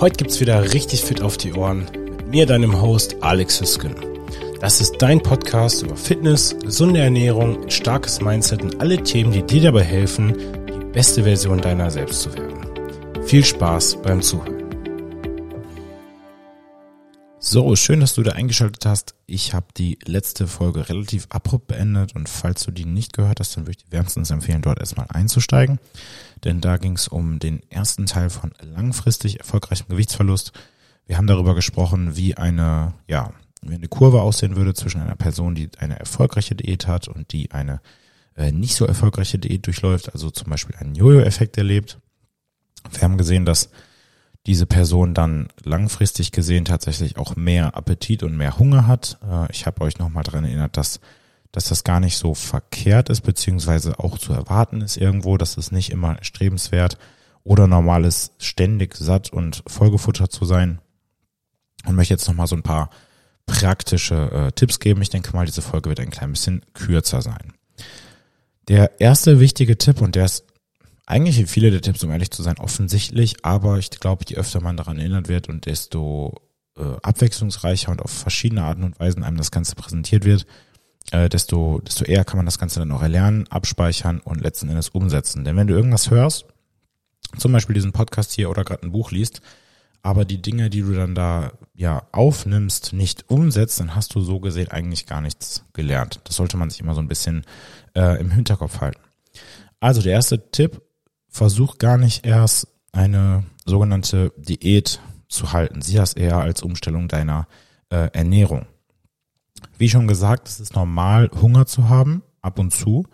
[0.00, 3.94] Heute gibt's wieder richtig fit auf die Ohren mit mir, deinem Host Alex Hüsken.
[4.58, 9.60] Das ist dein Podcast über Fitness, gesunde Ernährung, starkes Mindset und alle Themen, die dir
[9.60, 10.34] dabei helfen,
[10.68, 12.64] die beste Version deiner selbst zu werden.
[13.26, 14.59] Viel Spaß beim Zuhören.
[17.52, 19.16] So, schön, dass du da eingeschaltet hast.
[19.26, 23.56] Ich habe die letzte Folge relativ abrupt beendet und falls du die nicht gehört hast,
[23.56, 25.80] dann würde ich dir wärmstens empfehlen, dort erstmal einzusteigen.
[26.44, 30.52] Denn da ging es um den ersten Teil von langfristig erfolgreichem Gewichtsverlust.
[31.08, 35.56] Wir haben darüber gesprochen, wie eine, ja, wie eine Kurve aussehen würde zwischen einer Person,
[35.56, 37.80] die eine erfolgreiche Diät hat und die eine
[38.36, 41.98] äh, nicht so erfolgreiche Diät durchläuft, also zum Beispiel einen Jojo-Effekt erlebt.
[42.92, 43.70] Wir haben gesehen, dass
[44.46, 49.18] diese Person dann langfristig gesehen tatsächlich auch mehr Appetit und mehr Hunger hat.
[49.28, 51.00] Äh, ich habe euch nochmal daran erinnert, dass,
[51.52, 55.72] dass das gar nicht so verkehrt ist, beziehungsweise auch zu erwarten ist irgendwo, dass es
[55.72, 56.98] nicht immer strebenswert
[57.44, 60.80] oder normal ist, ständig satt und vollgefuttert zu sein.
[61.86, 62.90] Und möchte jetzt nochmal so ein paar
[63.46, 65.02] praktische äh, Tipps geben.
[65.02, 67.54] Ich denke mal, diese Folge wird ein klein bisschen kürzer sein.
[68.68, 70.44] Der erste wichtige Tipp, und der ist
[71.10, 74.76] eigentlich viele der Tipps, um ehrlich zu sein, offensichtlich, aber ich glaube, je öfter man
[74.76, 76.40] daran erinnert wird und desto
[76.76, 80.46] äh, abwechslungsreicher und auf verschiedene Arten und Weisen einem das Ganze präsentiert wird,
[81.10, 84.90] äh, desto, desto eher kann man das Ganze dann auch erlernen, abspeichern und letzten Endes
[84.90, 85.44] umsetzen.
[85.44, 86.46] Denn wenn du irgendwas hörst,
[87.36, 89.40] zum Beispiel diesen Podcast hier oder gerade ein Buch liest,
[90.02, 94.40] aber die Dinge, die du dann da ja aufnimmst, nicht umsetzt, dann hast du so
[94.40, 96.20] gesehen eigentlich gar nichts gelernt.
[96.24, 97.44] Das sollte man sich immer so ein bisschen
[97.94, 99.00] äh, im Hinterkopf halten.
[99.78, 100.80] Also der erste Tipp,
[101.30, 105.80] versuch gar nicht erst eine sogenannte Diät zu halten.
[105.80, 107.46] Sieh das eher als Umstellung deiner
[107.88, 108.66] äh, Ernährung.
[109.78, 113.06] Wie schon gesagt, es ist normal, Hunger zu haben, ab und zu,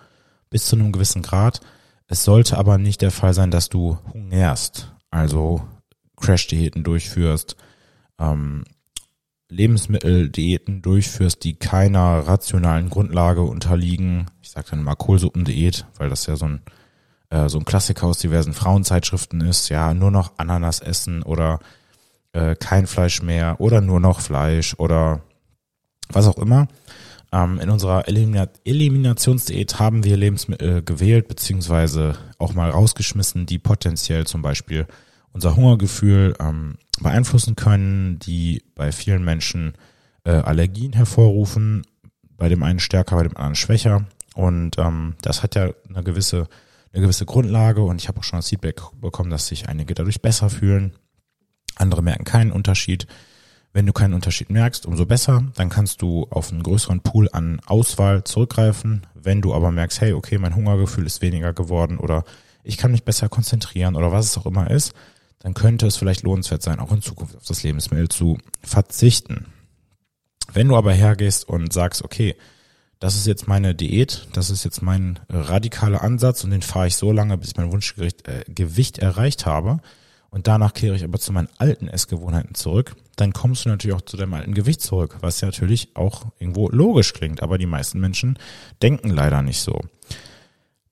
[0.51, 1.61] bis zu einem gewissen Grad.
[2.09, 5.63] Es sollte aber nicht der Fall sein, dass du hungerst, also
[6.17, 7.57] Crash-Diäten durchführst,
[8.19, 8.65] ähm,
[9.49, 14.27] Lebensmitteldiäten durchführst, die keiner rationalen Grundlage unterliegen.
[14.43, 16.63] Ich sage dann mal Kohlsuppendiät, weil das ja so ein
[17.31, 21.61] äh, so ein Klassiker aus diversen Frauenzeitschriften ist, ja, nur noch Ananas essen oder
[22.33, 25.21] äh, kein Fleisch mehr oder nur noch Fleisch oder
[26.09, 26.69] was auch immer.
[27.33, 34.27] Ähm, in unserer Elimina Eliminationsdiät haben wir Lebensmittel gewählt, beziehungsweise auch mal rausgeschmissen, die potenziell
[34.27, 34.87] zum Beispiel
[35.33, 39.75] unser Hungergefühl ähm, beeinflussen können, die bei vielen Menschen
[40.25, 41.87] äh, Allergien hervorrufen,
[42.37, 44.07] bei dem einen stärker, bei dem anderen schwächer.
[44.35, 46.49] Und ähm, das hat ja eine gewisse
[46.97, 50.23] eine gewisse Grundlage und ich habe auch schon das Feedback bekommen, dass sich einige dadurch
[50.23, 50.95] besser fühlen.
[51.75, 53.07] Andere merken keinen Unterschied.
[53.75, 55.45] Wenn du keinen Unterschied merkst, umso besser.
[55.57, 59.07] Dann kannst du auf einen größeren Pool an Auswahl zurückgreifen.
[59.15, 62.25] Wenn du aber merkst, hey, okay, mein Hungergefühl ist weniger geworden oder
[62.65, 64.95] ich kann mich besser konzentrieren oder was es auch immer ist,
[65.41, 69.47] dann könnte es vielleicht lohnenswert sein, auch in Zukunft auf das Lebensmittel zu verzichten.
[70.51, 72.37] Wenn du aber hergehst und sagst, okay,
[72.99, 76.97] das ist jetzt meine Diät, das ist jetzt mein radikaler Ansatz und den fahre ich
[76.97, 79.81] so lange, bis ich mein Wunschgewicht äh, erreicht habe.
[80.31, 82.97] Und danach kehre ich aber zu meinen alten Essgewohnheiten zurück.
[83.17, 86.69] Dann kommst du natürlich auch zu deinem alten Gewicht zurück, was ja natürlich auch irgendwo
[86.69, 87.43] logisch klingt.
[87.43, 88.39] Aber die meisten Menschen
[88.83, 89.81] denken leider nicht so.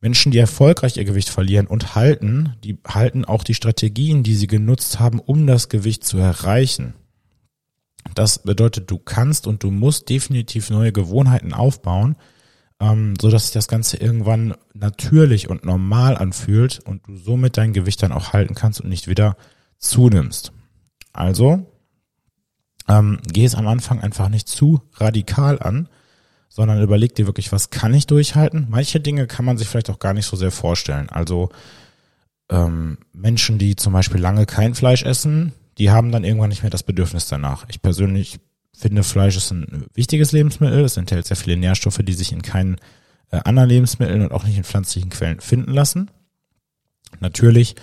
[0.01, 4.47] Menschen, die erfolgreich ihr Gewicht verlieren und halten, die halten auch die Strategien, die sie
[4.47, 6.95] genutzt haben, um das Gewicht zu erreichen.
[8.13, 12.17] Das bedeutet, du kannst und du musst definitiv neue Gewohnheiten aufbauen,
[12.81, 17.73] ähm, so dass sich das Ganze irgendwann natürlich und normal anfühlt und du somit dein
[17.73, 19.37] Gewicht dann auch halten kannst und nicht wieder
[19.79, 20.53] zunimmst.
[21.13, 21.67] Also
[22.89, 25.89] ähm, geh es am Anfang einfach nicht zu radikal an,
[26.49, 28.67] sondern überleg dir wirklich, was kann ich durchhalten?
[28.69, 31.09] Manche Dinge kann man sich vielleicht auch gar nicht so sehr vorstellen.
[31.09, 31.49] Also
[32.51, 36.71] ähm, Menschen, die zum Beispiel lange kein Fleisch essen, die haben dann irgendwann nicht mehr
[36.71, 37.67] das Bedürfnis danach.
[37.69, 38.39] Ich persönlich
[38.77, 40.85] finde, Fleisch ist ein wichtiges Lebensmittel.
[40.85, 42.77] Es enthält sehr viele Nährstoffe, die sich in keinen
[43.31, 46.11] äh, anderen Lebensmitteln und auch nicht in pflanzlichen Quellen finden lassen.
[47.21, 47.77] Natürlich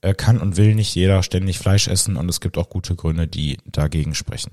[0.00, 3.26] äh, kann und will nicht jeder ständig Fleisch essen und es gibt auch gute Gründe,
[3.26, 4.52] die dagegen sprechen.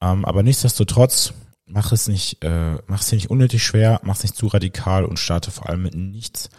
[0.00, 1.32] Ähm, aber nichtsdestotrotz,
[1.66, 5.04] mach es nicht, äh, mach es dir nicht unnötig schwer, mach es nicht zu radikal
[5.04, 6.50] und starte vor allem mit nichts,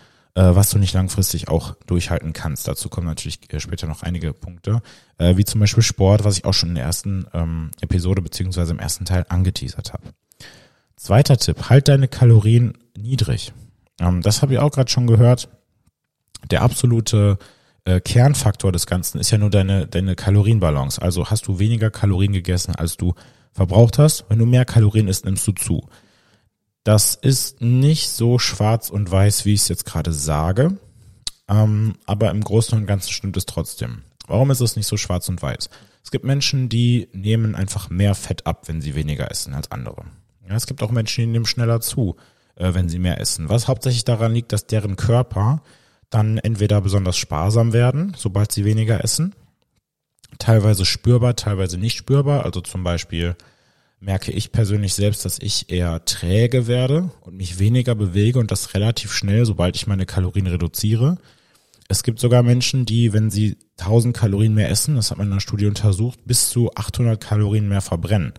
[0.41, 2.67] was du nicht langfristig auch durchhalten kannst.
[2.67, 4.81] Dazu kommen natürlich äh, später noch einige Punkte,
[5.17, 8.71] äh, wie zum Beispiel Sport, was ich auch schon in der ersten ähm, Episode beziehungsweise
[8.71, 10.03] im ersten Teil angeteasert habe.
[10.95, 13.51] Zweiter Tipp, halt deine Kalorien niedrig.
[13.99, 15.49] Ähm, das habe ich auch gerade schon gehört.
[16.51, 17.39] Der absolute
[17.85, 21.01] äh, Kernfaktor des Ganzen ist ja nur deine, deine Kalorienbalance.
[21.01, 23.15] Also hast du weniger Kalorien gegessen, als du
[23.53, 24.25] verbraucht hast.
[24.29, 25.89] Wenn du mehr Kalorien isst, nimmst du zu.
[26.87, 30.77] Das ist nicht so schwarz und weiß, wie ich es jetzt gerade sage.
[31.49, 34.03] Ähm, aber im Großen und Ganzen stimmt es trotzdem.
[34.25, 35.69] Warum ist es nicht so schwarz und weiß?
[36.01, 40.05] Es gibt Menschen, die nehmen einfach mehr Fett ab, wenn sie weniger essen als andere.
[40.47, 42.15] Ja, es gibt auch Menschen, die nehmen schneller zu,
[42.55, 43.49] äh, wenn sie mehr essen.
[43.49, 45.61] Was hauptsächlich daran liegt, dass deren Körper
[46.09, 49.35] dann entweder besonders sparsam werden, sobald sie weniger essen,
[50.39, 52.45] teilweise spürbar, teilweise nicht spürbar.
[52.45, 53.35] Also zum Beispiel
[53.99, 58.73] merke ich persönlich selbst, dass ich eher träge werde und mich weniger bewege und das
[58.73, 61.17] relativ schnell, sobald ich meine Kalorien reduziere.
[61.87, 65.33] Es gibt sogar Menschen, die, wenn sie 1000 Kalorien mehr essen, das hat man in
[65.33, 68.33] einer Studie untersucht, bis zu 800 Kalorien mehr verbrennen.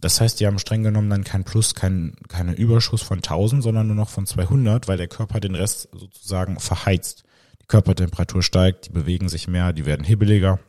[0.00, 3.88] Das heißt, die haben streng genommen dann kein Plus, kein, keine Überschuss von 1000, sondern
[3.88, 7.24] nur noch von 200, weil der Körper den Rest sozusagen verheizt.
[7.60, 10.60] Die Körpertemperatur steigt, die bewegen sich mehr, die werden hibbeliger.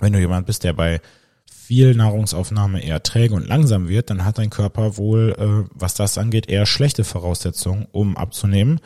[0.00, 1.00] Wenn du jemand bist, der bei
[1.70, 6.18] viel Nahrungsaufnahme eher träge und langsam wird, dann hat dein Körper wohl, äh, was das
[6.18, 8.80] angeht, eher schlechte Voraussetzungen, um abzunehmen,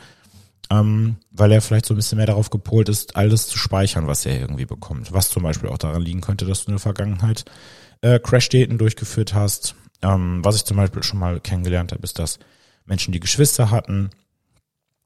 [0.69, 4.23] ähm, weil er vielleicht so ein bisschen mehr darauf gepolt ist, alles zu speichern, was
[4.27, 5.11] er irgendwie bekommt.
[5.11, 7.45] Was zum Beispiel auch daran liegen könnte, dass du in der Vergangenheit
[8.01, 9.73] äh, Crash-Diäten durchgeführt hast.
[10.03, 12.37] Ähm, was ich zum Beispiel schon mal kennengelernt habe, ist, dass
[12.85, 14.11] Menschen, die Geschwister hatten,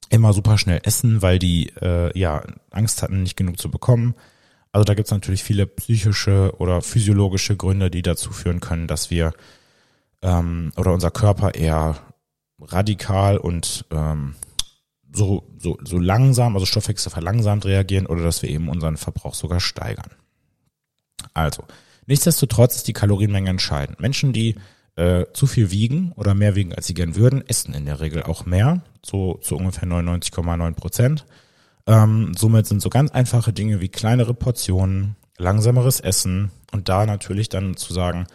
[0.10, 4.16] immer super schnell essen, weil die äh, ja Angst hatten, nicht genug zu bekommen.
[4.72, 9.10] Also da gibt es natürlich viele psychische oder physiologische Gründe, die dazu führen können, dass
[9.10, 9.34] wir
[10.22, 11.98] ähm, oder unser Körper eher
[12.62, 14.36] radikal und ähm,
[15.12, 19.60] so, so, so langsam, also Stoffwechsel verlangsamt reagieren oder dass wir eben unseren Verbrauch sogar
[19.60, 20.12] steigern.
[21.34, 21.64] Also,
[22.06, 24.00] nichtsdestotrotz ist die Kalorienmenge entscheidend.
[24.00, 24.56] Menschen, die
[24.96, 28.24] äh, zu viel wiegen oder mehr wiegen, als sie gern würden, essen in der Regel
[28.24, 31.26] auch mehr, so zu ungefähr 99,9 Prozent.
[31.88, 37.50] Ähm, somit sind so ganz einfache Dinge wie kleinere Portionen, langsameres Essen und da natürlich
[37.50, 38.28] dann zu sagen,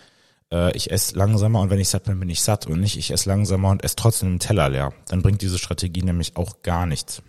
[0.50, 3.10] äh, ich esse langsamer und wenn ich satt bin, bin ich satt und nicht, ich
[3.10, 4.92] esse langsamer und esse trotzdem einen Teller leer.
[5.08, 7.22] Dann bringt diese Strategie nämlich auch gar nichts.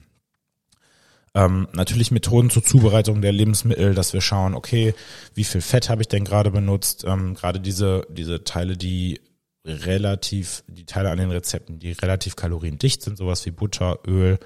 [1.34, 4.94] Ähm, natürlich Methoden zur Zubereitung der Lebensmittel, dass wir schauen, okay,
[5.34, 7.04] wie viel Fett habe ich denn gerade benutzt?
[7.06, 9.20] Ähm, gerade diese, diese Teile, die
[9.66, 14.40] relativ, die Teile an den Rezepten, die relativ kaloriendicht sind, sowas wie Butter, Öl,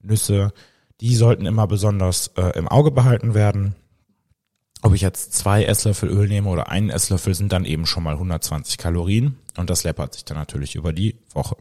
[0.00, 0.52] Nüsse,
[1.00, 3.74] die sollten immer besonders äh, im Auge behalten werden.
[4.82, 8.14] Ob ich jetzt zwei Esslöffel Öl nehme oder einen Esslöffel, sind dann eben schon mal
[8.14, 11.56] 120 Kalorien und das läppert sich dann natürlich über die Woche.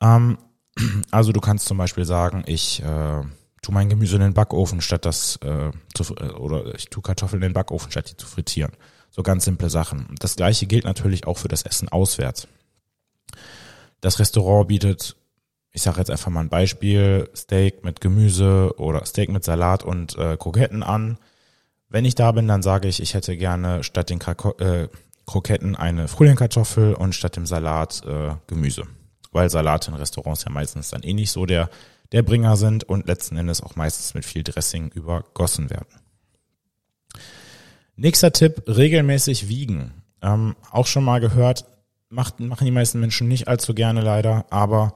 [0.00, 0.38] Ähm,
[1.10, 3.22] also du kannst zum Beispiel sagen, ich äh,
[3.62, 7.42] tu mein Gemüse in den Backofen statt das äh, zu, äh, oder ich tu Kartoffeln
[7.42, 8.72] in den Backofen statt die zu frittieren.
[9.10, 10.14] So ganz simple Sachen.
[10.18, 12.48] Das gleiche gilt natürlich auch für das Essen auswärts.
[14.00, 15.16] Das Restaurant bietet
[15.74, 20.16] ich sage jetzt einfach mal ein Beispiel, Steak mit Gemüse oder Steak mit Salat und
[20.16, 21.18] äh, Kroketten an.
[21.88, 24.88] Wenn ich da bin, dann sage ich, ich hätte gerne statt den Krako äh,
[25.26, 28.84] Kroketten eine Frühlingkartoffel und statt dem Salat äh, Gemüse.
[29.32, 31.68] Weil Salate in Restaurants ja meistens dann eh nicht so der,
[32.12, 35.88] der Bringer sind und letzten Endes auch meistens mit viel Dressing übergossen werden.
[37.96, 39.92] Nächster Tipp, regelmäßig wiegen.
[40.22, 41.64] Ähm, auch schon mal gehört,
[42.10, 44.94] macht, machen die meisten Menschen nicht allzu gerne leider, aber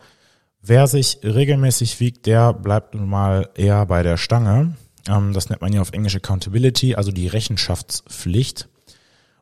[0.68, 4.74] Wer sich regelmäßig wiegt, der bleibt nun mal eher bei der Stange.
[5.08, 8.68] Ähm, das nennt man ja auf Englisch Accountability, also die Rechenschaftspflicht.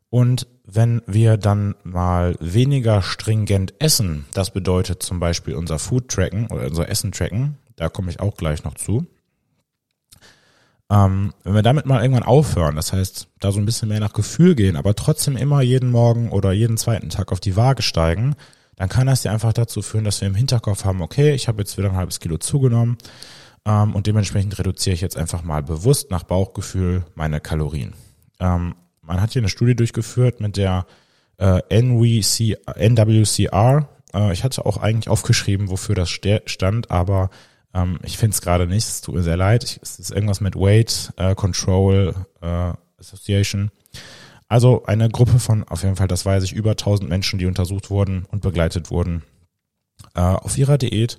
[0.08, 6.46] Und wenn wir dann mal weniger stringent essen, das bedeutet zum Beispiel unser Food tracken
[6.46, 9.04] oder unser Essen tracken, da komme ich auch gleich noch zu.
[10.88, 14.12] Ähm, wenn wir damit mal irgendwann aufhören, das heißt, da so ein bisschen mehr nach
[14.12, 18.36] Gefühl gehen, aber trotzdem immer jeden Morgen oder jeden zweiten Tag auf die Waage steigen,
[18.76, 21.62] dann kann das ja einfach dazu führen, dass wir im Hinterkopf haben, okay, ich habe
[21.62, 22.98] jetzt wieder ein halbes Kilo zugenommen
[23.64, 27.94] ähm, und dementsprechend reduziere ich jetzt einfach mal bewusst nach Bauchgefühl meine Kalorien.
[28.38, 30.86] Ähm, man hat hier eine Studie durchgeführt mit der
[31.38, 33.88] äh, NWC, NWCR.
[34.12, 37.30] Äh, ich hatte auch eigentlich aufgeschrieben, wofür das stand, aber
[37.72, 38.86] ähm, ich finde es gerade nicht.
[38.86, 39.78] Es tut mir sehr leid.
[39.82, 43.70] Es ist irgendwas mit Weight äh, Control äh, Association.
[44.48, 47.90] Also eine Gruppe von, auf jeden Fall, das weiß ich, über 1000 Menschen, die untersucht
[47.90, 49.22] wurden und begleitet wurden
[50.14, 51.18] äh, auf ihrer Diät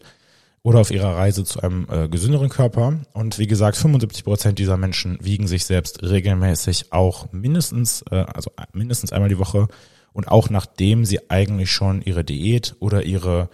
[0.63, 2.99] oder auf ihrer Reise zu einem äh, gesünderen Körper.
[3.13, 8.51] Und wie gesagt, 75 Prozent dieser Menschen wiegen sich selbst regelmäßig auch mindestens, äh, also
[8.73, 9.67] mindestens einmal die Woche
[10.13, 13.49] und auch nachdem sie eigentlich schon ihre Diät oder ihre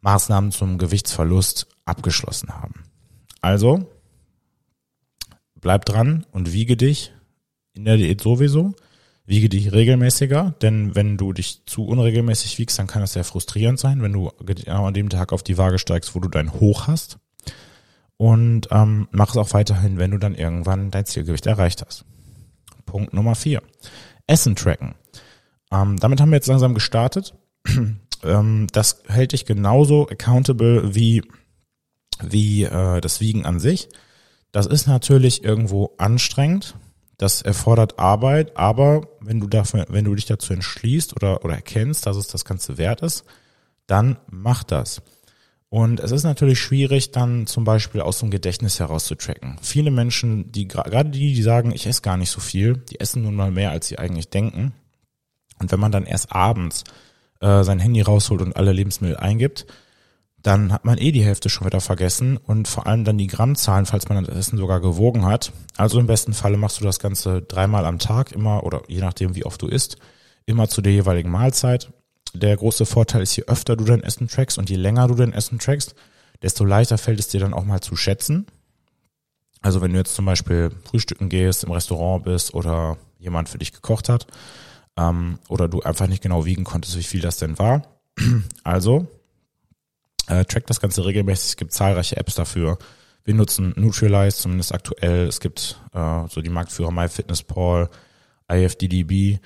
[0.00, 2.84] Maßnahmen zum Gewichtsverlust abgeschlossen haben.
[3.40, 3.90] Also
[5.60, 7.12] bleib dran und wiege dich
[7.72, 8.74] in der Diät sowieso
[9.26, 13.78] wiege dich regelmäßiger, denn wenn du dich zu unregelmäßig wiegst, dann kann das sehr frustrierend
[13.78, 16.86] sein, wenn du genau an dem Tag auf die Waage steigst, wo du dein Hoch
[16.86, 17.18] hast.
[18.16, 22.04] Und ähm, mach es auch weiterhin, wenn du dann irgendwann dein Zielgewicht erreicht hast.
[22.86, 23.62] Punkt Nummer vier.
[24.26, 24.94] Essen tracken.
[25.72, 27.34] Ähm, damit haben wir jetzt langsam gestartet.
[28.22, 31.22] ähm, das hält dich genauso accountable wie,
[32.22, 33.88] wie äh, das Wiegen an sich.
[34.52, 36.76] Das ist natürlich irgendwo anstrengend.
[37.18, 42.06] Das erfordert Arbeit, aber wenn du dafür, wenn du dich dazu entschließt oder, oder erkennst,
[42.06, 43.24] dass es das Ganze wert ist,
[43.86, 45.02] dann mach das.
[45.68, 49.58] Und es ist natürlich schwierig, dann zum Beispiel aus dem Gedächtnis heraus zu tracken.
[49.60, 53.22] Viele Menschen, die gerade die, die sagen, ich esse gar nicht so viel, die essen
[53.22, 54.72] nun mal mehr, als sie eigentlich denken.
[55.58, 56.84] Und wenn man dann erst abends
[57.40, 59.66] äh, sein Handy rausholt und alle Lebensmittel eingibt,
[60.44, 63.86] dann hat man eh die Hälfte schon wieder vergessen und vor allem dann die Grammzahlen,
[63.86, 65.52] falls man das Essen sogar gewogen hat.
[65.78, 69.34] Also im besten Falle machst du das Ganze dreimal am Tag immer oder je nachdem,
[69.34, 69.96] wie oft du isst,
[70.44, 71.92] immer zu der jeweiligen Mahlzeit.
[72.34, 75.32] Der große Vorteil ist, je öfter du dein Essen trackst und je länger du dein
[75.32, 75.94] Essen trackst,
[76.42, 78.46] desto leichter fällt es dir dann auch mal zu schätzen.
[79.62, 83.72] Also wenn du jetzt zum Beispiel frühstücken gehst, im Restaurant bist oder jemand für dich
[83.72, 84.26] gekocht hat,
[84.98, 87.82] ähm, oder du einfach nicht genau wiegen konntest, wie viel das denn war.
[88.62, 89.06] Also
[90.28, 91.50] äh, track das Ganze regelmäßig.
[91.50, 92.78] Es gibt zahlreiche Apps dafür.
[93.24, 95.26] Wir nutzen Nutrialize zumindest aktuell.
[95.26, 97.88] Es gibt äh, so die Marktführer MyFitnessPal,
[98.50, 99.38] IFDDB.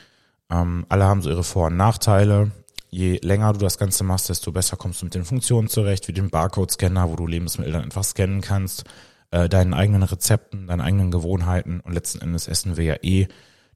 [0.51, 2.51] Ähm, alle haben so ihre Vor- und Nachteile.
[2.91, 6.13] Je länger du das Ganze machst, desto besser kommst du mit den Funktionen zurecht, wie
[6.13, 8.85] dem Barcode-Scanner, wo du Lebensmittel dann einfach scannen kannst,
[9.31, 13.29] äh, deinen eigenen Rezepten, deinen eigenen Gewohnheiten und letzten Endes essen wir ja eh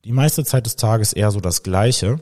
[0.05, 2.21] die meiste Zeit des Tages eher so das Gleiche.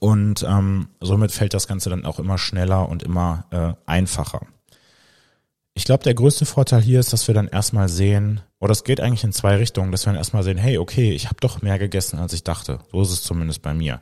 [0.00, 4.46] Und ähm, somit fällt das Ganze dann auch immer schneller und immer äh, einfacher.
[5.76, 9.00] Ich glaube, der größte Vorteil hier ist, dass wir dann erstmal sehen, oder es geht
[9.00, 11.78] eigentlich in zwei Richtungen, dass wir dann erstmal sehen, hey, okay, ich habe doch mehr
[11.78, 12.78] gegessen, als ich dachte.
[12.92, 14.00] So ist es zumindest bei mir.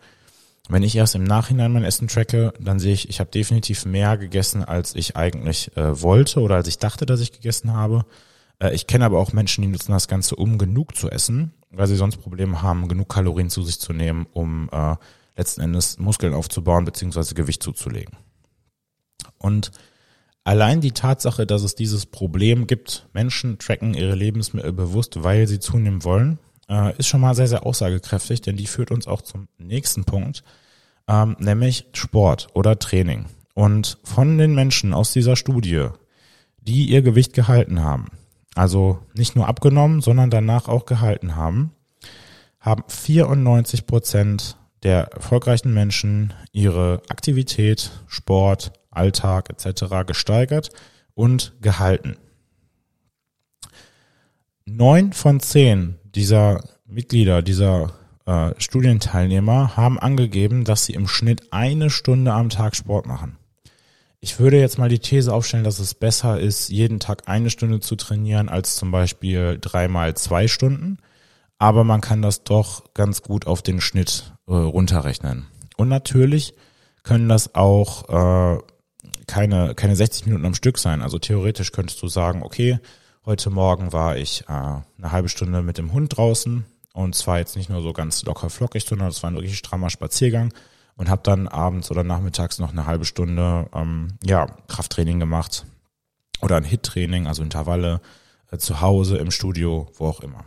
[0.68, 4.16] Wenn ich erst im Nachhinein mein Essen tracke, dann sehe ich, ich habe definitiv mehr
[4.16, 8.04] gegessen, als ich eigentlich äh, wollte oder als ich dachte, dass ich gegessen habe.
[8.58, 11.88] Äh, ich kenne aber auch Menschen, die nutzen das Ganze, um genug zu essen, weil
[11.88, 14.96] sie sonst Probleme haben, genug Kalorien zu sich zu nehmen, um äh,
[15.36, 17.34] letzten Endes Muskeln aufzubauen bzw.
[17.34, 18.16] Gewicht zuzulegen.
[19.38, 19.70] Und
[20.44, 25.60] allein die Tatsache, dass es dieses Problem gibt, Menschen tracken ihre Lebensmittel bewusst, weil sie
[25.60, 29.48] zunehmen wollen, äh, ist schon mal sehr, sehr aussagekräftig, denn die führt uns auch zum
[29.58, 30.42] nächsten Punkt,
[31.08, 33.26] ähm, nämlich Sport oder Training.
[33.54, 35.88] Und von den Menschen aus dieser Studie,
[36.60, 38.06] die ihr Gewicht gehalten haben,
[38.54, 41.72] also nicht nur abgenommen, sondern danach auch gehalten haben,
[42.60, 50.06] haben 94 Prozent der erfolgreichen Menschen ihre Aktivität, Sport, Alltag etc.
[50.06, 50.70] gesteigert
[51.14, 52.16] und gehalten.
[54.64, 57.92] Neun von zehn dieser Mitglieder, dieser
[58.26, 63.36] äh, Studienteilnehmer haben angegeben, dass sie im Schnitt eine Stunde am Tag Sport machen.
[64.20, 67.80] Ich würde jetzt mal die These aufstellen, dass es besser ist, jeden Tag eine Stunde
[67.80, 70.98] zu trainieren, als zum Beispiel dreimal zwei Stunden.
[71.62, 75.46] Aber man kann das doch ganz gut auf den Schnitt äh, runterrechnen.
[75.76, 76.54] Und natürlich
[77.04, 78.58] können das auch äh,
[79.28, 81.02] keine, keine 60 Minuten am Stück sein.
[81.02, 82.80] Also theoretisch könntest du sagen, okay,
[83.24, 86.64] heute Morgen war ich äh, eine halbe Stunde mit dem Hund draußen
[86.94, 89.88] und zwar jetzt nicht nur so ganz locker flockig, sondern es war ein richtig strammer
[89.88, 90.52] Spaziergang
[90.96, 95.64] und habe dann abends oder nachmittags noch eine halbe Stunde ähm, ja Krafttraining gemacht
[96.40, 98.00] oder ein Hit-Training, also Intervalle
[98.50, 100.44] äh, zu Hause im Studio, wo auch immer.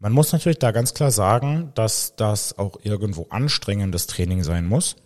[0.00, 4.96] Man muss natürlich da ganz klar sagen, dass das auch irgendwo anstrengendes Training sein muss.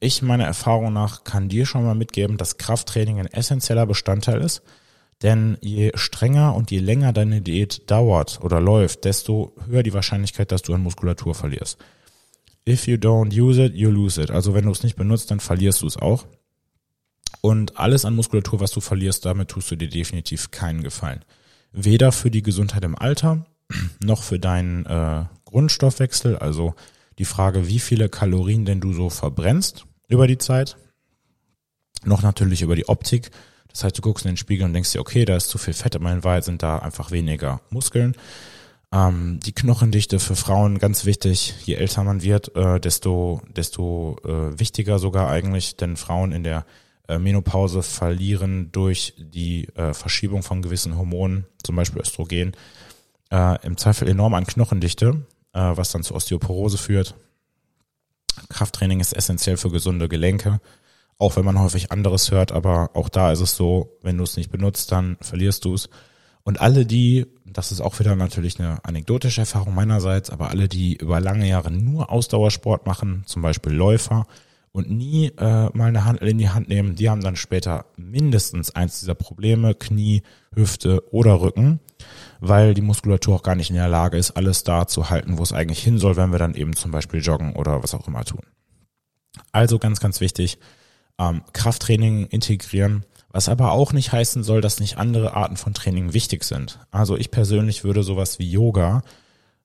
[0.00, 4.62] Ich meiner Erfahrung nach kann dir schon mal mitgeben, dass Krafttraining ein essentieller Bestandteil ist.
[5.22, 10.50] Denn je strenger und je länger deine Diät dauert oder läuft, desto höher die Wahrscheinlichkeit,
[10.50, 11.78] dass du an Muskulatur verlierst.
[12.66, 14.30] If you don't use it, you lose it.
[14.30, 16.26] Also wenn du es nicht benutzt, dann verlierst du es auch.
[17.42, 21.24] Und alles an Muskulatur, was du verlierst, damit tust du dir definitiv keinen Gefallen.
[21.72, 23.46] Weder für die Gesundheit im Alter,
[24.02, 26.74] noch für deinen äh, Grundstoffwechsel, also
[27.18, 30.76] die Frage, wie viele Kalorien denn du so verbrennst über die Zeit,
[32.04, 33.30] noch natürlich über die Optik.
[33.68, 35.74] Das heißt, du guckst in den Spiegel und denkst dir, okay, da ist zu viel
[35.74, 38.14] Fett, in Wahrheit sind da einfach weniger Muskeln.
[38.92, 41.54] Ähm, die Knochendichte für Frauen ganz wichtig.
[41.64, 46.64] Je älter man wird, äh, desto desto äh, wichtiger sogar eigentlich, denn Frauen in der
[47.08, 52.52] äh, Menopause verlieren durch die äh, Verschiebung von gewissen Hormonen, zum Beispiel Östrogen,
[53.30, 57.14] äh, im Zweifel enorm an Knochendichte, äh, was dann zu Osteoporose führt.
[58.48, 60.60] Krafttraining ist essentiell für gesunde Gelenke,
[61.18, 64.36] auch wenn man häufig anderes hört, aber auch da ist es so, wenn du es
[64.36, 65.88] nicht benutzt, dann verlierst du es.
[66.44, 70.94] Und alle die, das ist auch wieder natürlich eine anekdotische Erfahrung meinerseits, aber alle, die
[70.94, 74.26] über lange Jahre nur Ausdauersport machen, zum Beispiel Läufer,
[74.76, 78.76] und nie äh, mal eine Handel in die Hand nehmen, die haben dann später mindestens
[78.76, 80.22] eins dieser Probleme, Knie,
[80.54, 81.80] Hüfte oder Rücken,
[82.40, 85.42] weil die Muskulatur auch gar nicht in der Lage ist, alles da zu halten, wo
[85.42, 88.24] es eigentlich hin soll, wenn wir dann eben zum Beispiel joggen oder was auch immer
[88.24, 88.42] tun.
[89.52, 90.58] Also ganz, ganz wichtig,
[91.18, 96.14] ähm, Krafttraining integrieren, Was aber auch nicht heißen soll, dass nicht andere Arten von Training
[96.14, 96.78] wichtig sind.
[96.90, 99.02] Also ich persönlich würde sowas wie Yoga,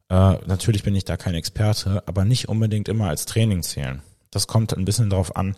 [0.10, 4.02] äh, natürlich bin ich da kein Experte, aber nicht unbedingt immer als Training zählen.
[4.30, 5.56] Das kommt ein bisschen darauf an,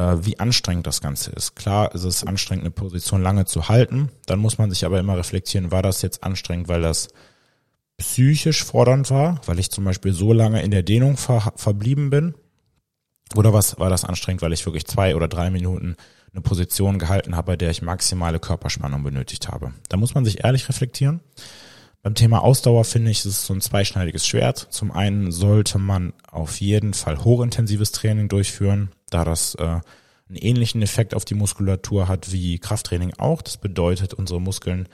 [0.00, 1.56] wie anstrengend das Ganze ist.
[1.56, 4.10] Klar ist es anstrengend, eine Position lange zu halten.
[4.26, 7.08] Dann muss man sich aber immer reflektieren, war das jetzt anstrengend, weil das
[7.98, 12.34] psychisch fordernd war, weil ich zum Beispiel so lange in der Dehnung ver verblieben bin?
[13.36, 15.96] Oder was war das anstrengend, weil ich wirklich zwei oder drei Minuten
[16.32, 19.72] eine Position gehalten habe, bei der ich maximale Körperspannung benötigt habe?
[19.88, 21.20] Da muss man sich ehrlich reflektieren.
[22.02, 24.68] Beim Thema Ausdauer finde ich, es ist so ein zweischneidiges Schwert.
[24.70, 29.82] Zum einen sollte man auf jeden Fall hochintensives Training durchführen, da das äh, einen
[30.36, 33.42] ähnlichen Effekt auf die Muskulatur hat wie Krafttraining auch.
[33.42, 34.88] Das bedeutet, unsere Muskeln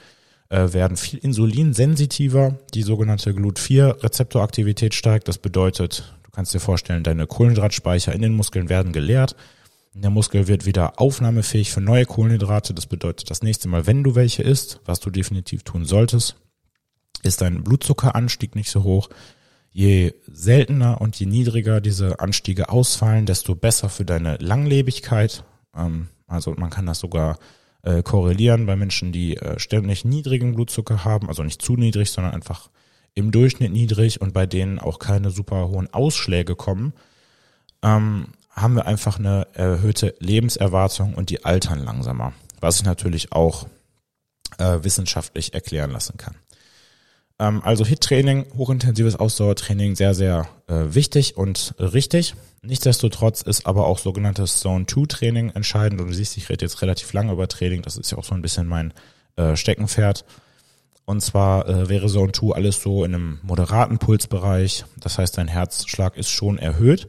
[0.49, 2.57] äh, werden viel insulinsensitiver.
[2.73, 5.27] Die sogenannte Glut-4-Rezeptoraktivität steigt.
[5.27, 9.35] Das bedeutet, du kannst dir vorstellen, deine Kohlenhydratspeicher in den Muskeln werden geleert.
[9.93, 12.73] Der Muskel wird wieder aufnahmefähig für neue Kohlenhydrate.
[12.73, 16.35] Das bedeutet, das nächste Mal, wenn du welche isst, was du definitiv tun solltest,
[17.23, 19.09] ist dein Blutzuckeranstieg nicht so hoch.
[19.71, 25.43] Je seltener und je niedriger diese Anstiege ausfallen, desto besser für deine Langlebigkeit.
[25.75, 27.37] Ähm, also man kann das sogar
[27.83, 32.33] äh, korrelieren bei Menschen, die äh, ständig niedrigen Blutzucker haben, also nicht zu niedrig, sondern
[32.33, 32.69] einfach
[33.13, 36.93] im Durchschnitt niedrig und bei denen auch keine super hohen Ausschläge kommen,
[37.81, 43.67] ähm, haben wir einfach eine erhöhte Lebenserwartung und die altern langsamer, was ich natürlich auch
[44.57, 46.35] äh, wissenschaftlich erklären lassen kann.
[47.39, 52.35] Ähm, also HIT-Training, hochintensives Ausdauertraining, sehr, sehr äh, wichtig und richtig.
[52.63, 56.01] Nichtsdestotrotz ist aber auch sogenanntes Zone-2-Training entscheidend.
[56.01, 57.81] Und du siehst, ich rede jetzt relativ lange über Training.
[57.81, 58.93] Das ist ja auch so ein bisschen mein
[59.35, 60.25] äh, Steckenpferd.
[61.05, 64.83] Und zwar äh, wäre Zone 2 alles so in einem moderaten Pulsbereich.
[64.99, 67.07] Das heißt, dein Herzschlag ist schon erhöht,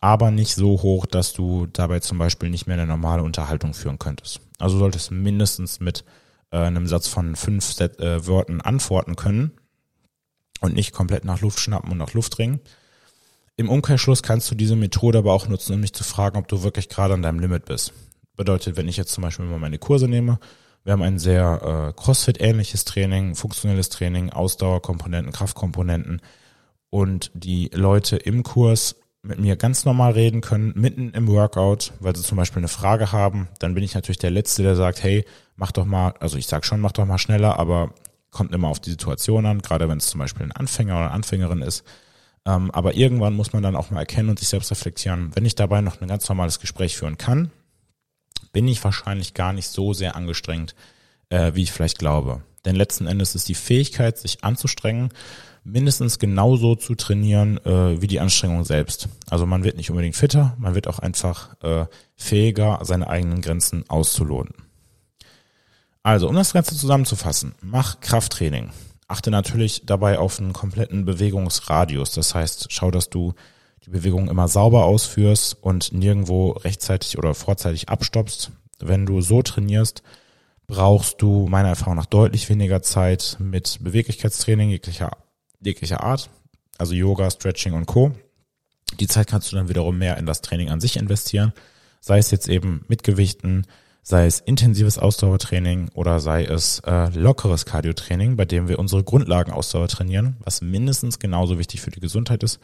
[0.00, 4.00] aber nicht so hoch, dass du dabei zum Beispiel nicht mehr eine normale Unterhaltung führen
[4.00, 4.40] könntest.
[4.58, 6.04] Also solltest mindestens mit
[6.50, 9.52] äh, einem Satz von fünf Set, äh, Wörtern antworten können
[10.60, 12.60] und nicht komplett nach Luft schnappen und nach Luft ringen.
[13.56, 16.62] Im Umkehrschluss kannst du diese Methode aber auch nutzen, um dich zu fragen, ob du
[16.62, 17.92] wirklich gerade an deinem Limit bist.
[18.36, 20.38] Bedeutet, wenn ich jetzt zum Beispiel mal meine Kurse nehme,
[20.84, 26.22] wir haben ein sehr äh, CrossFit-ähnliches Training, funktionelles Training, Ausdauerkomponenten, Kraftkomponenten
[26.88, 32.14] und die Leute im Kurs mit mir ganz normal reden können, mitten im Workout, weil
[32.14, 35.24] sie zum Beispiel eine Frage haben, dann bin ich natürlich der Letzte, der sagt, hey,
[35.56, 37.92] mach doch mal, also ich sag schon, mach doch mal schneller, aber
[38.30, 41.62] kommt immer auf die Situation an, gerade wenn es zum Beispiel ein Anfänger oder Anfängerin
[41.62, 41.84] ist.
[42.46, 45.54] Ähm, aber irgendwann muss man dann auch mal erkennen und sich selbst reflektieren, wenn ich
[45.54, 47.50] dabei noch ein ganz normales Gespräch führen kann,
[48.52, 50.74] bin ich wahrscheinlich gar nicht so sehr angestrengt,
[51.28, 52.42] äh, wie ich vielleicht glaube.
[52.64, 55.10] Denn letzten Endes ist die Fähigkeit, sich anzustrengen,
[55.64, 59.08] mindestens genauso zu trainieren äh, wie die Anstrengung selbst.
[59.28, 61.86] Also man wird nicht unbedingt fitter, man wird auch einfach äh,
[62.16, 64.54] fähiger, seine eigenen Grenzen auszuloten.
[66.08, 68.70] Also, um das Ganze zusammenzufassen, mach Krafttraining.
[69.08, 72.12] Achte natürlich dabei auf einen kompletten Bewegungsradius.
[72.12, 73.34] Das heißt, schau, dass du
[73.84, 78.52] die Bewegung immer sauber ausführst und nirgendwo rechtzeitig oder vorzeitig abstoppst.
[78.78, 80.02] Wenn du so trainierst,
[80.66, 85.10] brauchst du meiner Erfahrung nach deutlich weniger Zeit mit Beweglichkeitstraining jeglicher,
[85.60, 86.30] jeglicher Art,
[86.78, 88.12] also Yoga, Stretching und Co.
[88.98, 91.52] Die Zeit kannst du dann wiederum mehr in das Training an sich investieren,
[92.00, 93.66] sei es jetzt eben mit Gewichten,
[94.08, 99.86] sei es intensives Ausdauertraining oder sei es äh, lockeres Cardiotraining, bei dem wir unsere Grundlagenausdauer
[99.88, 102.58] trainieren, was mindestens genauso wichtig für die Gesundheit ist,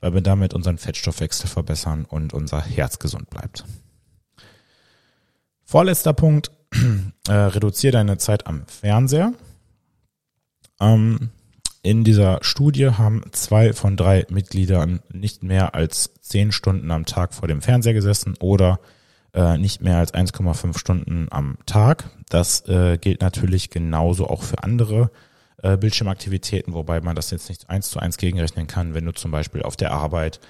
[0.00, 3.64] weil wir damit unseren Fettstoffwechsel verbessern und unser Herz gesund bleibt.
[5.62, 6.50] Vorletzter Punkt,
[7.28, 9.34] äh, reduziere deine Zeit am Fernseher.
[10.80, 11.30] Ähm,
[11.82, 17.34] in dieser Studie haben zwei von drei Mitgliedern nicht mehr als zehn Stunden am Tag
[17.34, 18.80] vor dem Fernseher gesessen oder
[19.34, 22.10] äh, nicht mehr als 1,5 Stunden am Tag.
[22.28, 25.10] Das äh, gilt natürlich genauso auch für andere
[25.62, 29.30] äh, Bildschirmaktivitäten, wobei man das jetzt nicht eins zu eins gegenrechnen kann, wenn du zum
[29.30, 30.40] Beispiel auf der Arbeit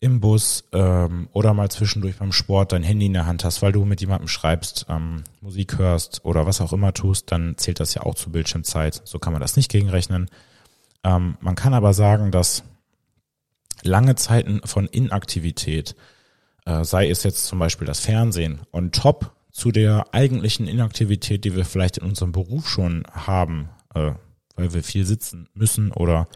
[0.00, 3.72] im Bus ähm, oder mal zwischendurch beim Sport dein Handy in der Hand hast, weil
[3.72, 7.94] du mit jemandem schreibst, ähm, Musik hörst oder was auch immer tust, dann zählt das
[7.94, 9.02] ja auch zur Bildschirmzeit.
[9.04, 10.30] So kann man das nicht gegenrechnen.
[11.04, 12.64] Ähm, man kann aber sagen, dass
[13.82, 15.94] lange Zeiten von Inaktivität
[16.82, 21.64] sei es jetzt zum Beispiel das Fernsehen on top zu der eigentlichen Inaktivität, die wir
[21.64, 24.12] vielleicht in unserem Beruf schon haben, äh,
[24.56, 26.28] weil wir viel sitzen müssen oder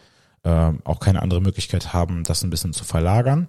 [0.43, 3.49] äh, auch keine andere Möglichkeit haben, das ein bisschen zu verlagern,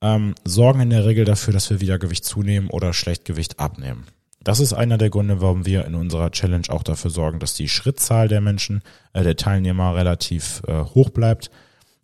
[0.00, 4.06] ähm, sorgen in der Regel dafür, dass wir wieder Gewicht zunehmen oder schlecht Gewicht abnehmen.
[4.42, 7.68] Das ist einer der Gründe, warum wir in unserer Challenge auch dafür sorgen, dass die
[7.68, 11.50] Schrittzahl der Menschen, äh, der Teilnehmer relativ äh, hoch bleibt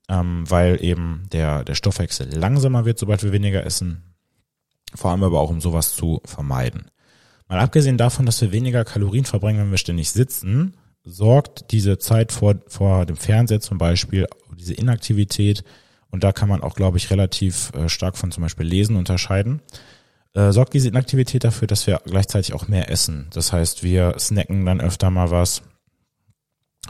[0.08, 4.14] ähm, weil eben der, der Stoffwechsel langsamer wird, sobald wir weniger essen.
[4.94, 6.90] Vor allem aber auch, um sowas zu vermeiden.
[7.48, 12.32] Mal abgesehen davon, dass wir weniger Kalorien verbringen, wenn wir ständig sitzen, sorgt diese Zeit
[12.32, 15.64] vor, vor dem Fernseher zum Beispiel, diese Inaktivität,
[16.10, 19.60] und da kann man auch, glaube ich, relativ äh, stark von zum Beispiel Lesen unterscheiden,
[20.32, 23.26] äh, sorgt diese Inaktivität dafür, dass wir gleichzeitig auch mehr essen.
[23.32, 25.62] Das heißt, wir snacken dann öfter mal was.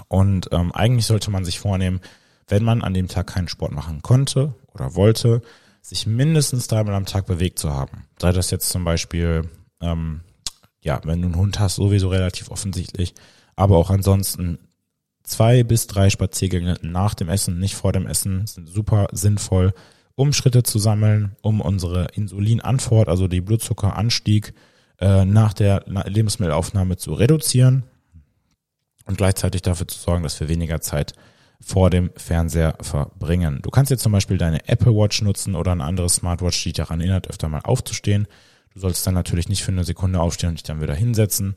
[0.09, 2.01] Und ähm, eigentlich sollte man sich vornehmen,
[2.49, 5.43] wenn man an dem Tag keinen Sport machen konnte oder wollte,
[5.81, 8.05] sich mindestens dreimal am Tag bewegt zu haben.
[8.19, 9.49] Sei das jetzt zum Beispiel,
[9.81, 10.21] ähm,
[10.81, 13.15] ja, wenn du einen Hund hast, sowieso relativ offensichtlich,
[13.57, 14.59] aber auch ansonsten
[15.23, 19.73] zwei bis drei Spaziergänge nach dem Essen, nicht vor dem Essen, sind super sinnvoll,
[20.15, 24.55] um Schritte zu sammeln, um unsere Insulinantwort, also die Blutzuckeranstieg
[25.01, 27.85] äh, nach der Lebensmittelaufnahme zu reduzieren
[29.07, 31.15] und gleichzeitig dafür zu sorgen, dass wir weniger Zeit
[31.61, 33.61] vor dem Fernseher verbringen.
[33.63, 36.77] Du kannst jetzt zum Beispiel deine Apple Watch nutzen oder eine andere Smartwatch, die dich
[36.77, 38.27] daran erinnert, öfter mal aufzustehen.
[38.75, 41.57] Du sollst dann natürlich nicht für eine Sekunde aufstehen und dich dann wieder hinsetzen.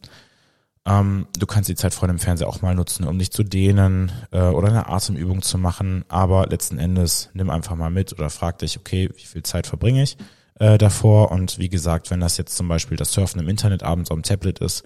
[0.88, 4.12] Ähm, du kannst die Zeit vor dem Fernseher auch mal nutzen, um dich zu dehnen
[4.32, 6.06] äh, oder eine Atemübung zu machen.
[6.08, 10.04] Aber letzten Endes nimm einfach mal mit oder frag dich, okay, wie viel Zeit verbringe
[10.04, 10.18] ich
[10.60, 11.32] äh, davor?
[11.32, 14.60] Und wie gesagt, wenn das jetzt zum Beispiel das Surfen im Internet abends am Tablet
[14.60, 14.86] ist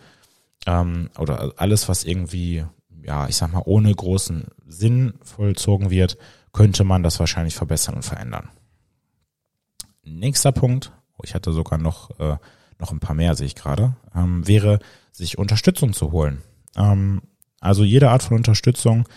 [0.65, 2.65] ähm, oder alles, was irgendwie,
[3.03, 6.17] ja, ich sag mal, ohne großen Sinn vollzogen wird,
[6.53, 8.49] könnte man das wahrscheinlich verbessern und verändern.
[10.03, 12.37] Nächster Punkt, oh, ich hatte sogar noch, äh,
[12.79, 14.79] noch ein paar mehr, sehe ich gerade, ähm, wäre
[15.11, 16.41] sich Unterstützung zu holen.
[16.75, 17.21] Ähm,
[17.59, 19.07] also jede Art von Unterstützung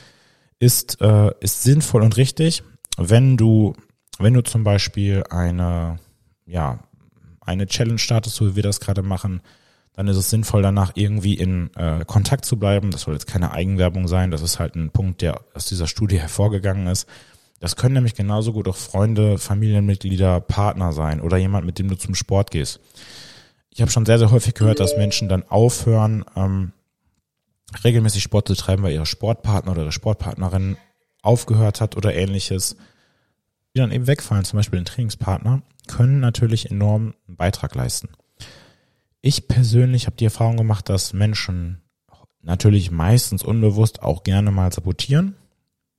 [0.58, 2.62] ist, äh, ist sinnvoll und richtig,
[2.96, 3.74] wenn du,
[4.18, 5.98] wenn du zum Beispiel eine,
[6.46, 6.80] ja,
[7.40, 9.42] eine Challenge startest, so wie wir das gerade machen,
[9.94, 12.90] dann ist es sinnvoll, danach irgendwie in äh, Kontakt zu bleiben.
[12.90, 14.30] Das soll jetzt keine Eigenwerbung sein.
[14.30, 17.08] Das ist halt ein Punkt, der aus dieser Studie hervorgegangen ist.
[17.60, 21.94] Das können nämlich genauso gut auch Freunde, Familienmitglieder, Partner sein oder jemand, mit dem du
[21.94, 22.80] zum Sport gehst
[23.74, 26.72] ich habe schon sehr, sehr häufig gehört, dass Menschen dann aufhören, ähm,
[27.82, 30.76] regelmäßig Sport zu treiben, weil ihre Sportpartner oder ihre Sportpartnerin
[31.22, 32.76] aufgehört hat oder ähnliches,
[33.74, 38.10] die dann eben wegfallen, zum Beispiel ein Trainingspartner, können natürlich enorm einen Beitrag leisten.
[39.26, 41.80] Ich persönlich habe die Erfahrung gemacht, dass Menschen
[42.42, 45.34] natürlich meistens unbewusst auch gerne mal sabotieren.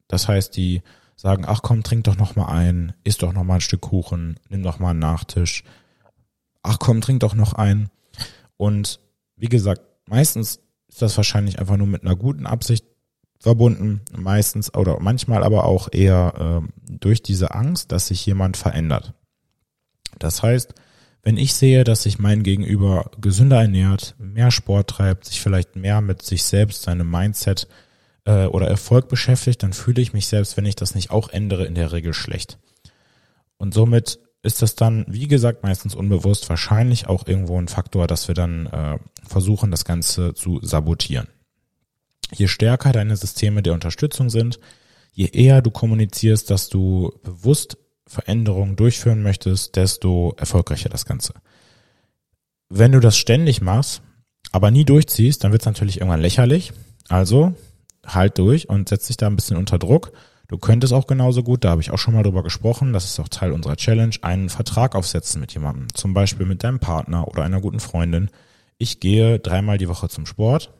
[0.07, 0.83] Das heißt, die
[1.15, 4.39] sagen, ach komm, trink doch noch mal ein, isst doch noch mal ein Stück Kuchen,
[4.49, 5.63] nimm doch mal einen Nachtisch,
[6.61, 7.89] ach komm, trink doch noch ein.
[8.57, 8.99] Und
[9.38, 12.85] wie gesagt, meistens ist das wahrscheinlich einfach nur mit einer guten Absicht
[13.39, 19.15] verbunden, meistens oder manchmal aber auch eher äh, durch diese Angst, dass sich jemand verändert.
[20.19, 20.75] Das heißt,
[21.25, 25.99] wenn ich sehe, dass sich mein Gegenüber gesünder ernährt, mehr Sport treibt, sich vielleicht mehr
[25.99, 27.67] mit sich selbst, seinem Mindset
[28.25, 31.65] äh, oder Erfolg beschäftigt, dann fühle ich mich selbst, wenn ich das nicht auch ändere,
[31.65, 32.59] in der Regel schlecht.
[33.57, 38.27] Und somit ist das dann, wie gesagt, meistens unbewusst, wahrscheinlich auch irgendwo ein Faktor, dass
[38.27, 41.27] wir dann äh, versuchen, das Ganze zu sabotieren.
[42.35, 44.59] Je stärker deine Systeme der Unterstützung sind,
[45.11, 51.33] je eher du kommunizierst, dass du bewusst Veränderungen durchführen möchtest, desto erfolgreicher das Ganze.
[52.69, 54.01] Wenn du das ständig machst,
[54.51, 56.73] aber nie durchziehst, dann wird es natürlich irgendwann lächerlich.
[57.09, 57.55] Also
[58.05, 60.11] halt durch und setz dich da ein bisschen unter Druck
[60.47, 63.19] Du könntest auch genauso gut, da habe ich auch schon mal drüber gesprochen, das ist
[63.19, 67.43] auch Teil unserer Challenge, einen Vertrag aufsetzen mit jemandem, zum Beispiel mit deinem Partner oder
[67.43, 68.29] einer guten Freundin.
[68.77, 70.71] Ich gehe dreimal die Woche zum Sport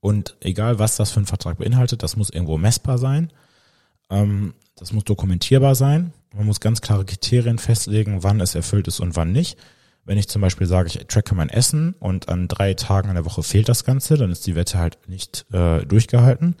[0.00, 3.32] und egal was das für ein Vertrag beinhaltet, das muss irgendwo messbar sein,
[4.10, 6.12] ähm, das muss dokumentierbar sein.
[6.34, 9.56] Man muss ganz klare Kriterien festlegen, wann es erfüllt ist und wann nicht.
[10.04, 13.24] Wenn ich zum Beispiel sage, ich tracke mein Essen und an drei Tagen in der
[13.24, 16.56] Woche fehlt das Ganze, dann ist die Wette halt nicht äh, durchgehalten.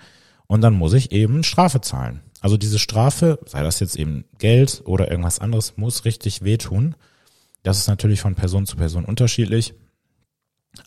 [0.46, 2.20] Und dann muss ich eben Strafe zahlen.
[2.40, 6.94] Also diese Strafe, sei das jetzt eben Geld oder irgendwas anderes, muss richtig wehtun.
[7.64, 9.74] Das ist natürlich von Person zu Person unterschiedlich.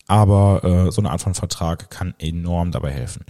[0.07, 3.25] Aber äh, so eine Art von Vertrag kann enorm dabei helfen.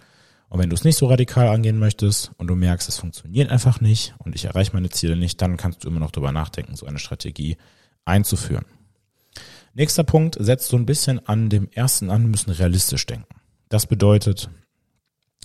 [0.56, 3.82] Und wenn du es nicht so radikal angehen möchtest und du merkst, es funktioniert einfach
[3.82, 6.86] nicht und ich erreiche meine Ziele nicht, dann kannst du immer noch darüber nachdenken, so
[6.86, 7.58] eine Strategie
[8.06, 8.64] einzuführen.
[9.74, 13.28] Nächster Punkt, setzt so ein bisschen an dem ersten an, müssen realistisch denken.
[13.68, 14.50] Das bedeutet,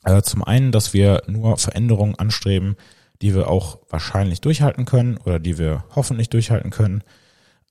[0.05, 2.77] also zum einen, dass wir nur Veränderungen anstreben,
[3.20, 7.03] die wir auch wahrscheinlich durchhalten können oder die wir hoffentlich durchhalten können,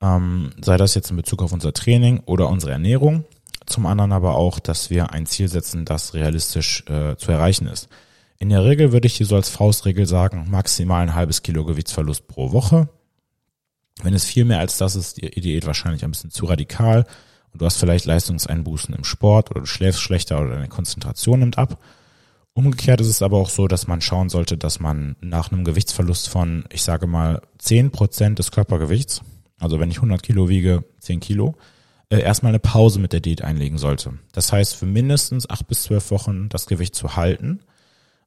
[0.02, 3.24] ähm, sei das jetzt in Bezug auf unser Training oder unsere Ernährung.
[3.70, 7.88] Zum anderen aber auch, dass wir ein Ziel setzen, das realistisch äh, zu erreichen ist.
[8.38, 12.28] In der Regel würde ich hier so als Faustregel sagen, maximal ein halbes Kilo Gewichtsverlust
[12.28, 12.90] pro Woche.
[14.02, 17.06] Wenn es viel mehr als das ist, die Diät wahrscheinlich ein bisschen zu radikal
[17.52, 21.58] und du hast vielleicht Leistungseinbußen im Sport oder du schläfst schlechter oder deine Konzentration nimmt
[21.58, 21.80] ab
[22.60, 26.28] Umgekehrt ist es aber auch so, dass man schauen sollte, dass man nach einem Gewichtsverlust
[26.28, 29.22] von, ich sage mal, zehn Prozent des Körpergewichts,
[29.60, 31.56] also wenn ich 100 Kilo wiege, 10 Kilo,
[32.10, 34.20] äh, erstmal eine Pause mit der Diät einlegen sollte.
[34.34, 37.62] Das heißt, für mindestens acht bis zwölf Wochen das Gewicht zu halten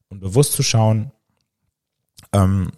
[0.09, 1.11] und bewusst zu schauen,
[2.31, 2.71] ähm,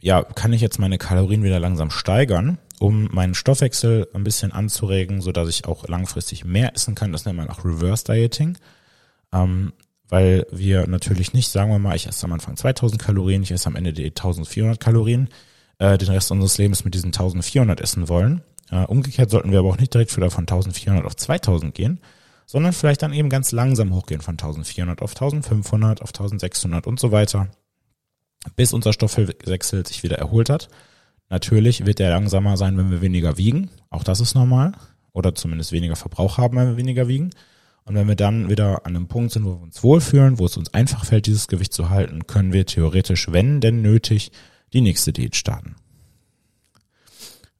[0.00, 5.20] ja, kann ich jetzt meine Kalorien wieder langsam steigern, um meinen Stoffwechsel ein bisschen anzuregen,
[5.20, 7.12] so dass ich auch langfristig mehr essen kann.
[7.12, 8.58] Das nennt man auch Reverse Dieting.
[9.32, 9.72] Ähm,
[10.08, 13.66] weil wir natürlich nicht, sagen wir mal, ich esse am Anfang 2000 Kalorien, ich esse
[13.66, 15.28] am Ende die 1400 Kalorien,
[15.78, 18.42] äh, den Rest unseres Lebens mit diesen 1400 essen wollen.
[18.70, 22.00] Äh, umgekehrt sollten wir aber auch nicht direkt wieder von 1400 auf 2000 gehen,
[22.46, 27.12] sondern vielleicht dann eben ganz langsam hochgehen von 1400 auf 1500, auf 1600 und so
[27.12, 27.48] weiter,
[28.54, 30.68] bis unser Stoffwechsel sich wieder erholt hat.
[31.28, 33.70] Natürlich wird der langsamer sein, wenn wir weniger wiegen.
[33.90, 34.72] Auch das ist normal.
[35.12, 37.30] Oder zumindest weniger Verbrauch haben, wenn wir weniger wiegen.
[37.84, 40.56] Und wenn wir dann wieder an einem Punkt sind, wo wir uns wohlfühlen, wo es
[40.56, 44.32] uns einfach fällt, dieses Gewicht zu halten, können wir theoretisch, wenn denn nötig,
[44.72, 45.76] die nächste Diät starten.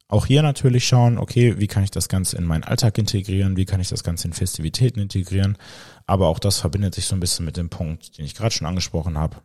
[0.09, 3.65] Auch hier natürlich schauen, okay, wie kann ich das Ganze in meinen Alltag integrieren, wie
[3.65, 5.59] kann ich das Ganze in Festivitäten integrieren.
[6.07, 8.69] Aber auch das verbindet sich so ein bisschen mit dem Punkt, den ich gerade schon
[8.69, 9.39] angesprochen habe.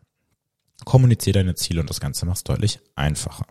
[0.86, 3.46] Kommuniziere deine Ziele und das Ganze macht es deutlich einfacher.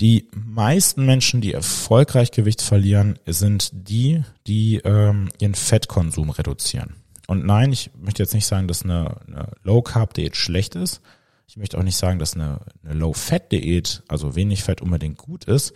[0.00, 6.94] Die meisten Menschen, die erfolgreich Gewicht verlieren, sind die, die ähm, ihren Fettkonsum reduzieren.
[7.26, 11.00] Und nein, ich möchte jetzt nicht sagen, dass eine, eine Low-Carb-Diät schlecht ist.
[11.48, 15.72] Ich möchte auch nicht sagen, dass eine, eine Low-Fat-Diät, also wenig Fett unbedingt gut ist.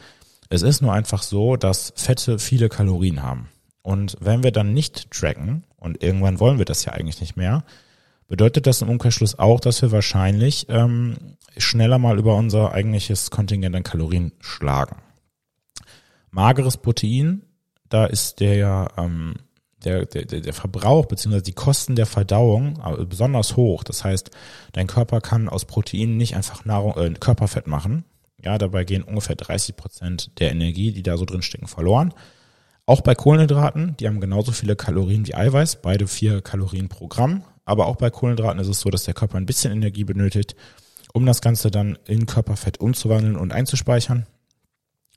[0.51, 3.49] Es ist nur einfach so, dass Fette viele Kalorien haben.
[3.81, 7.65] Und wenn wir dann nicht tracken, und irgendwann wollen wir das ja eigentlich nicht mehr,
[8.29, 11.17] bedeutet das im Umkehrschluss auch, dass wir wahrscheinlich ähm,
[11.57, 14.97] schneller mal über unser eigentliches Kontingent an Kalorien schlagen.
[16.31, 17.47] Mageres Protein,
[17.89, 19.37] da ist der, ähm,
[19.85, 23.85] der, der, der Verbrauch beziehungsweise die Kosten der Verdauung äh, besonders hoch.
[23.85, 24.31] Das heißt,
[24.73, 28.05] dein Körper kann aus Proteinen nicht einfach Nahrung, äh, Körperfett machen.
[28.45, 32.13] Ja, dabei gehen ungefähr 30 Prozent der Energie, die da so drin stecken, verloren.
[32.87, 37.45] Auch bei Kohlenhydraten, die haben genauso viele Kalorien wie Eiweiß, beide vier Kalorien pro Gramm.
[37.65, 40.57] Aber auch bei Kohlenhydraten ist es so, dass der Körper ein bisschen Energie benötigt,
[41.13, 44.27] um das Ganze dann in Körperfett umzuwandeln und einzuspeichern.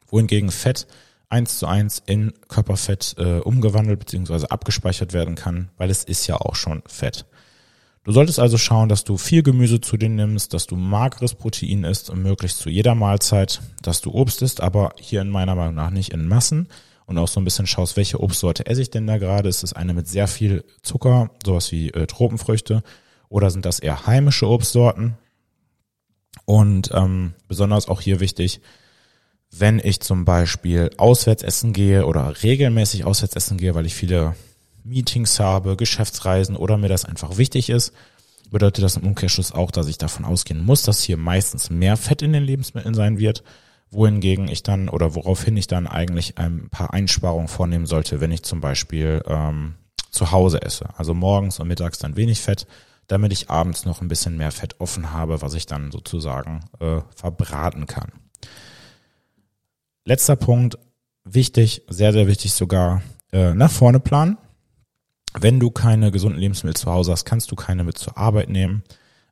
[0.07, 0.85] Wohingegen Fett
[1.29, 4.47] eins zu eins in Körperfett äh, umgewandelt bzw.
[4.47, 7.25] abgespeichert werden kann, weil es ist ja auch schon Fett.
[8.03, 11.83] Du solltest also schauen, dass du viel Gemüse zu dir nimmst, dass du mageres Protein
[11.83, 15.73] isst und möglichst zu jeder Mahlzeit, dass du Obst isst, aber hier in meiner Meinung
[15.73, 16.67] nach nicht in Massen
[17.07, 19.49] und auch so ein bisschen schaust, welche Obstsorte esse ich denn da gerade?
[19.49, 22.83] Ist es eine mit sehr viel Zucker, sowas wie äh, Tropenfrüchte,
[23.27, 25.17] oder sind das eher heimische Obstsorten?
[26.45, 28.61] Und ähm, besonders auch hier wichtig,
[29.57, 34.35] wenn ich zum Beispiel auswärts essen gehe oder regelmäßig auswärts essen gehe, weil ich viele
[34.83, 37.93] Meetings habe, Geschäftsreisen oder mir das einfach wichtig ist,
[38.51, 42.21] bedeutet das im Umkehrschluss auch, dass ich davon ausgehen muss, dass hier meistens mehr Fett
[42.21, 43.43] in den Lebensmitteln sein wird,
[43.91, 48.43] wohingegen ich dann oder woraufhin ich dann eigentlich ein paar Einsparungen vornehmen sollte, wenn ich
[48.43, 49.75] zum Beispiel ähm,
[50.11, 50.89] zu Hause esse.
[50.97, 52.67] Also morgens und mittags dann wenig Fett,
[53.07, 57.01] damit ich abends noch ein bisschen mehr Fett offen habe, was ich dann sozusagen äh,
[57.15, 58.11] verbraten kann.
[60.07, 60.77] Letzter Punkt,
[61.23, 64.37] wichtig, sehr, sehr wichtig sogar, äh, nach vorne planen.
[65.33, 68.83] Wenn du keine gesunden Lebensmittel zu Hause hast, kannst du keine mit zur Arbeit nehmen.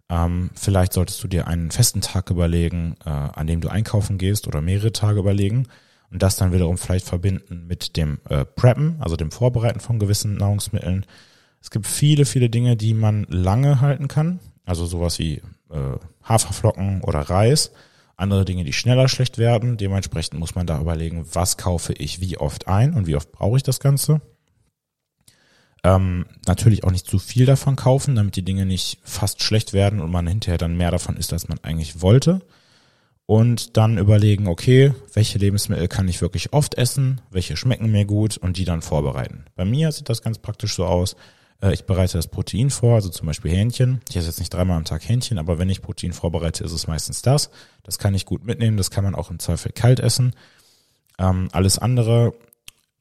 [0.10, 4.48] Ähm, vielleicht solltest du dir einen festen Tag überlegen, äh, an dem du einkaufen gehst
[4.48, 5.68] oder mehrere Tage überlegen
[6.10, 10.38] und das dann wiederum vielleicht verbinden mit dem äh, Preppen, also dem Vorbereiten von gewissen
[10.38, 11.06] Nahrungsmitteln.
[11.62, 15.36] Es gibt viele, viele Dinge, die man lange halten kann, also sowas wie
[15.70, 17.72] äh, Haferflocken oder Reis
[18.16, 19.78] andere Dinge, die schneller schlecht werden.
[19.78, 23.58] Dementsprechend muss man da überlegen, was kaufe ich wie oft ein und wie oft brauche
[23.58, 24.22] ich das Ganze.
[25.84, 30.00] Ähm, natürlich auch nicht zu viel davon kaufen, damit die Dinge nicht fast schlecht werden
[30.00, 32.42] und man hinterher dann mehr davon isst, als man eigentlich wollte.
[33.26, 38.38] Und dann überlegen, okay, welche Lebensmittel kann ich wirklich oft essen, welche schmecken mir gut
[38.38, 39.46] und die dann vorbereiten.
[39.56, 41.16] Bei mir sieht das ganz praktisch so aus.
[41.64, 44.02] Äh, ich bereite das Protein vor, also zum Beispiel Hähnchen.
[44.10, 46.88] Ich esse jetzt nicht dreimal am Tag Hähnchen, aber wenn ich Protein vorbereite, ist es
[46.88, 47.50] meistens das.
[47.84, 50.34] Das kann ich gut mitnehmen, das kann man auch im Zweifel kalt essen.
[51.18, 52.34] Ähm, alles andere,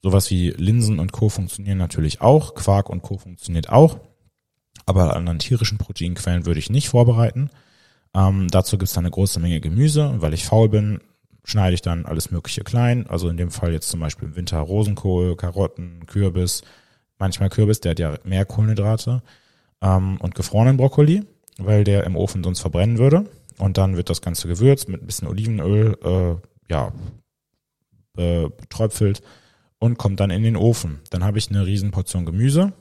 [0.01, 1.29] sowas wie Linsen und Co.
[1.29, 2.55] funktionieren natürlich auch.
[2.55, 3.17] Quark und Co.
[3.17, 3.99] funktioniert auch.
[4.85, 7.49] Aber an tierischen Proteinquellen würde ich nicht vorbereiten.
[8.13, 10.15] Ähm, dazu gibt es dann eine große Menge Gemüse.
[10.17, 10.99] Weil ich faul bin,
[11.45, 13.07] schneide ich dann alles Mögliche klein.
[13.07, 16.63] Also in dem Fall jetzt zum Beispiel im Winter Rosenkohl, Karotten, Kürbis,
[17.19, 19.21] manchmal Kürbis, der hat ja mehr Kohlenhydrate
[19.81, 21.23] ähm, und gefrorenen Brokkoli,
[21.57, 23.25] weil der im Ofen sonst verbrennen würde.
[23.57, 26.35] Und dann wird das Ganze gewürzt mit ein bisschen Olivenöl, äh,
[26.71, 26.91] ja,
[28.15, 29.21] betröpfelt
[29.79, 31.01] und kommt dann in den Ofen.
[31.09, 32.73] Dann habe ich eine riesen Portion Gemüse,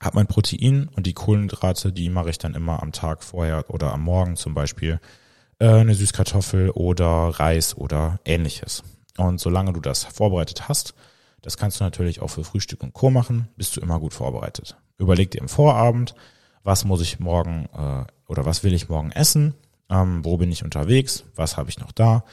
[0.00, 3.92] habe mein Protein und die Kohlenhydrate, die mache ich dann immer am Tag vorher oder
[3.92, 5.00] am Morgen zum Beispiel
[5.58, 8.82] äh, eine Süßkartoffel oder Reis oder ähnliches.
[9.16, 10.94] Und solange du das vorbereitet hast,
[11.42, 13.10] Das kannst du natürlich auch für Frühstück und Co.
[13.10, 14.76] machen, bist du immer gut vorbereitet.
[14.98, 16.14] Überleg dir im Vorabend,
[16.62, 19.54] was muss ich morgen äh, oder was will ich morgen essen,
[19.90, 22.24] ähm, wo bin ich unterwegs, was habe ich noch da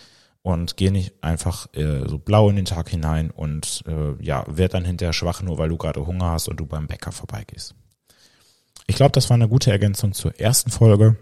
[0.42, 4.74] und geh nicht einfach äh, so blau in den Tag hinein und äh, ja, werd
[4.74, 7.76] dann hinterher schwach, nur weil du gerade Hunger hast und du beim Bäcker vorbeigehst.
[8.88, 11.18] Ich glaube, das war eine gute Ergänzung zur ersten Folge.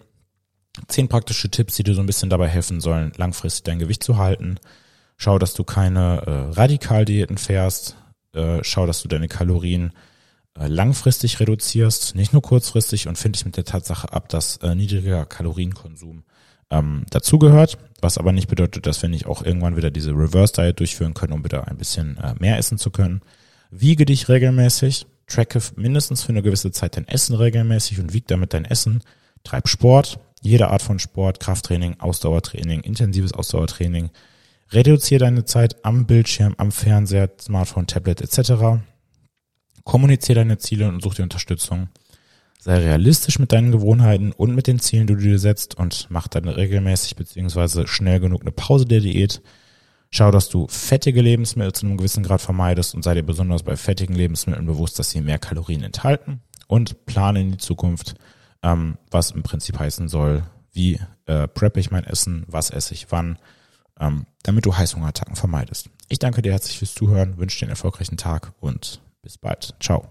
[0.87, 4.17] Zehn praktische Tipps, die dir so ein bisschen dabei helfen sollen, langfristig dein Gewicht zu
[4.17, 4.59] halten.
[5.17, 7.97] Schau, dass du keine äh, Radikaldiäten fährst.
[8.33, 9.91] Äh, schau, dass du deine Kalorien
[10.57, 14.75] äh, langfristig reduzierst, nicht nur kurzfristig und finde ich mit der Tatsache ab, dass äh,
[14.75, 16.23] niedriger Kalorienkonsum
[16.69, 20.79] ähm, dazugehört, was aber nicht bedeutet, dass wir nicht auch irgendwann wieder diese Reverse Diet
[20.79, 23.21] durchführen können, um wieder ein bisschen äh, mehr essen zu können.
[23.69, 28.53] Wiege dich regelmäßig, tracke mindestens für eine gewisse Zeit dein Essen regelmäßig und wieg damit
[28.53, 29.01] dein Essen.
[29.43, 34.09] Treib Sport, jede Art von Sport, Krafttraining, Ausdauertraining, intensives Ausdauertraining.
[34.71, 38.81] Reduziere deine Zeit am Bildschirm, am Fernseher, Smartphone, Tablet etc.
[39.83, 41.89] Kommuniziere deine Ziele und such dir Unterstützung.
[42.59, 46.27] Sei realistisch mit deinen Gewohnheiten und mit den Zielen, die du dir setzt und mach
[46.27, 49.41] dann regelmäßig beziehungsweise schnell genug eine Pause der Diät.
[50.09, 53.77] Schau, dass du fettige Lebensmittel zu einem gewissen Grad vermeidest und sei dir besonders bei
[53.77, 58.15] fettigen Lebensmitteln bewusst, dass sie mehr Kalorien enthalten und plane in die Zukunft,
[58.63, 63.07] ähm, was im Prinzip heißen soll, wie äh, preppe ich mein Essen, was esse ich
[63.11, 63.37] wann,
[64.43, 65.89] damit du Heißhungerattacken vermeidest.
[66.09, 69.75] Ich danke dir herzlich fürs Zuhören, wünsche dir einen erfolgreichen Tag und bis bald.
[69.79, 70.07] Ciao.